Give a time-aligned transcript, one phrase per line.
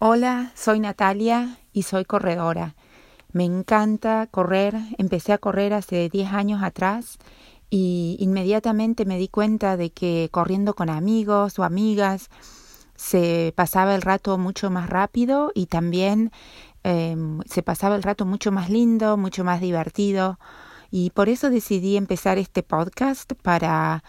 [0.00, 2.74] Hola, soy Natalia y soy corredora.
[3.32, 4.74] Me encanta correr.
[4.98, 7.16] Empecé a correr hace 10 años atrás
[7.70, 12.28] y inmediatamente me di cuenta de que corriendo con amigos o amigas
[12.96, 16.32] se pasaba el rato mucho más rápido y también
[16.82, 20.40] em, se pasaba el rato mucho más lindo, mucho más divertido.
[20.90, 24.02] Y por eso decidí empezar este podcast para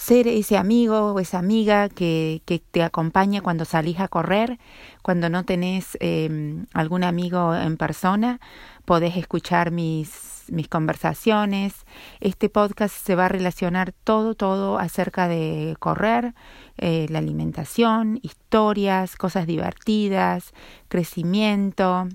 [0.00, 4.58] ser ese amigo o esa amiga que, que te acompaña cuando salís a correr,
[5.02, 8.40] cuando no tenés eh, algún amigo en persona,
[8.86, 11.84] podés escuchar mis, mis conversaciones.
[12.20, 16.34] Este podcast se va a relacionar todo, todo acerca de correr,
[16.78, 20.54] eh, la alimentación, historias, cosas divertidas,
[20.88, 22.08] crecimiento,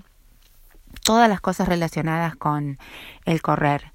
[1.04, 2.78] todas las cosas relacionadas con
[3.26, 3.92] el correr.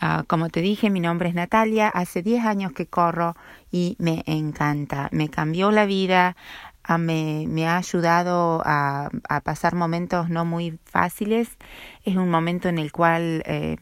[0.00, 3.36] Ah, como te dije, mi nombre es Natalia, hace 10 años que corro
[3.70, 6.36] y me encanta, me cambió la vida,
[6.82, 11.56] ah, me, me, ha ayudado a, a, pasar momentos no muy fáciles,
[12.04, 13.76] es un momento en el cual eh,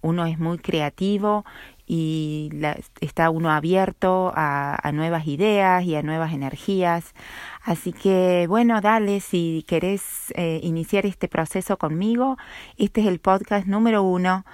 [0.00, 1.44] uno es muy creativo
[1.86, 7.14] y la, está uno abierto a, a, nuevas ideas y a nuevas energías.
[7.62, 12.36] Así que bueno, dale, si querés eh, iniciar este proceso conmigo,
[12.76, 14.44] este es el podcast número uno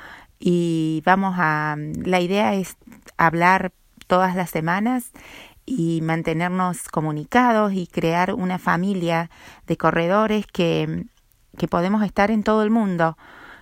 [0.47, 2.77] y vamos a, la idea es
[3.17, 3.73] hablar
[4.07, 5.13] todas las semanas
[5.65, 9.31] y mantenernos comunicados y crear una familia
[9.67, 11.07] de corredores que,
[11.57, 13.17] que podemos estar en todo el mundo.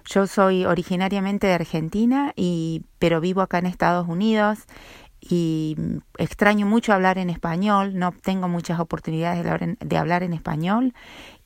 [0.06, 4.66] Yo soy originariamente de Argentina y pero vivo acá en Estados Unidos
[5.20, 5.76] y
[6.18, 10.32] extraño mucho hablar en español, no tengo muchas oportunidades de hablar en, de hablar en
[10.32, 10.94] español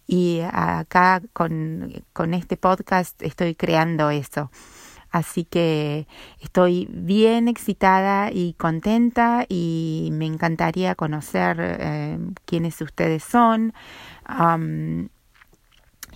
[0.06, 4.50] y acá con, con este podcast estoy creando eso.
[5.16, 6.06] Así que
[6.40, 13.72] estoy bien excitada y contenta y me encantaría conocer eh, quiénes ustedes son.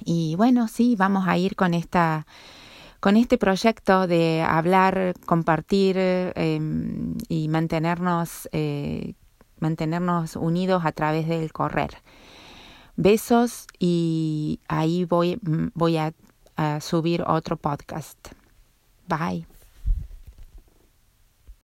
[0.05, 2.27] Y bueno, sí, vamos a ir con esta
[3.01, 6.61] con este proyecto de hablar, compartir eh,
[7.31, 9.15] y mantenernos eh,
[9.61, 12.03] mantenernos unidos a través del correr.
[12.97, 15.39] Besos y ahí voy
[15.73, 16.13] voy a
[16.81, 18.40] subir otro podcast.
[19.11, 19.47] Bye.